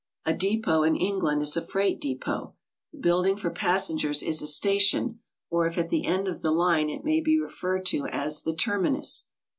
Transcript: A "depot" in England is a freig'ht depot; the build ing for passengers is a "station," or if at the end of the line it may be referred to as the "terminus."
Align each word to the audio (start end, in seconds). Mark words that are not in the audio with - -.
A 0.25 0.33
"depot" 0.33 0.81
in 0.81 0.95
England 0.95 1.43
is 1.43 1.55
a 1.55 1.61
freig'ht 1.61 1.99
depot; 1.99 2.55
the 2.91 2.97
build 2.97 3.27
ing 3.27 3.37
for 3.37 3.51
passengers 3.51 4.23
is 4.23 4.41
a 4.41 4.47
"station," 4.47 5.19
or 5.51 5.67
if 5.67 5.77
at 5.77 5.91
the 5.91 6.07
end 6.07 6.27
of 6.27 6.41
the 6.41 6.49
line 6.49 6.89
it 6.89 7.05
may 7.05 7.21
be 7.21 7.39
referred 7.39 7.85
to 7.89 8.07
as 8.07 8.41
the 8.41 8.55
"terminus." 8.55 9.27